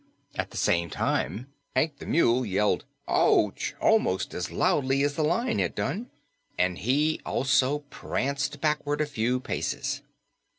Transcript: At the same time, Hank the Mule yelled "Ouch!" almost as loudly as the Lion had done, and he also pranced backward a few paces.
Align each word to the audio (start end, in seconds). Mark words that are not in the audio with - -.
At 0.33 0.49
the 0.49 0.57
same 0.57 0.89
time, 0.89 1.53
Hank 1.75 1.99
the 1.99 2.07
Mule 2.07 2.43
yelled 2.43 2.85
"Ouch!" 3.07 3.75
almost 3.79 4.33
as 4.33 4.49
loudly 4.49 5.03
as 5.03 5.13
the 5.13 5.21
Lion 5.23 5.59
had 5.59 5.75
done, 5.75 6.09
and 6.57 6.79
he 6.79 7.21
also 7.23 7.83
pranced 7.91 8.59
backward 8.61 8.99
a 8.99 9.05
few 9.05 9.39
paces. 9.39 10.01